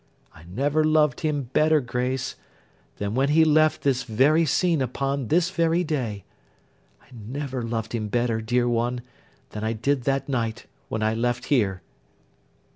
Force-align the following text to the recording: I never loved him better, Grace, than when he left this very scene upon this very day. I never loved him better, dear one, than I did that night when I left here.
I 0.33 0.45
never 0.45 0.83
loved 0.83 1.19
him 1.19 1.51
better, 1.53 1.79
Grace, 1.79 2.33
than 2.97 3.13
when 3.13 3.29
he 3.29 3.45
left 3.45 3.83
this 3.83 4.01
very 4.01 4.47
scene 4.47 4.81
upon 4.81 5.27
this 5.27 5.51
very 5.51 5.83
day. 5.83 6.23
I 7.03 7.09
never 7.13 7.61
loved 7.61 7.93
him 7.93 8.07
better, 8.07 8.41
dear 8.41 8.67
one, 8.67 9.01
than 9.51 9.63
I 9.63 9.73
did 9.73 10.05
that 10.05 10.27
night 10.27 10.65
when 10.89 11.03
I 11.03 11.13
left 11.13 11.45
here. 11.53 11.83